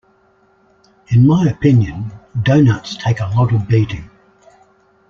[1.09, 2.11] In my opinion,
[2.41, 4.09] doughnuts take a lot of beating.